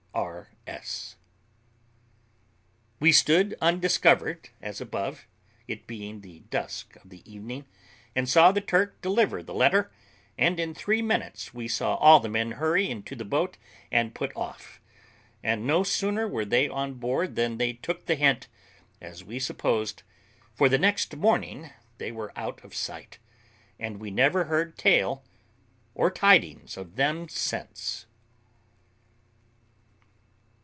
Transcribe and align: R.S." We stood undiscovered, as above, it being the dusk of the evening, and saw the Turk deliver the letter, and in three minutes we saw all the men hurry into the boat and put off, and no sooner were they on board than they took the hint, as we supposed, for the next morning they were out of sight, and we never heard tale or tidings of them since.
R.S." 0.13 1.15
We 2.99 3.13
stood 3.13 3.55
undiscovered, 3.61 4.49
as 4.61 4.81
above, 4.81 5.25
it 5.69 5.87
being 5.87 6.19
the 6.19 6.39
dusk 6.51 6.97
of 6.97 7.09
the 7.09 7.23
evening, 7.31 7.65
and 8.13 8.27
saw 8.27 8.51
the 8.51 8.59
Turk 8.59 8.99
deliver 9.01 9.41
the 9.41 9.53
letter, 9.53 9.89
and 10.37 10.59
in 10.59 10.73
three 10.73 11.01
minutes 11.01 11.53
we 11.53 11.69
saw 11.69 11.95
all 11.95 12.19
the 12.19 12.27
men 12.29 12.53
hurry 12.53 12.89
into 12.89 13.15
the 13.15 13.23
boat 13.23 13.55
and 13.89 14.13
put 14.13 14.35
off, 14.35 14.81
and 15.41 15.65
no 15.65 15.81
sooner 15.81 16.27
were 16.27 16.45
they 16.45 16.67
on 16.67 16.95
board 16.95 17.37
than 17.37 17.57
they 17.57 17.73
took 17.73 18.05
the 18.05 18.15
hint, 18.15 18.49
as 18.99 19.23
we 19.23 19.39
supposed, 19.39 20.03
for 20.53 20.67
the 20.67 20.77
next 20.79 21.15
morning 21.15 21.69
they 21.99 22.11
were 22.11 22.33
out 22.35 22.61
of 22.65 22.75
sight, 22.75 23.17
and 23.79 24.01
we 24.01 24.11
never 24.11 24.43
heard 24.45 24.77
tale 24.77 25.23
or 25.95 26.11
tidings 26.11 26.75
of 26.75 26.97
them 26.97 27.29
since. 27.29 28.07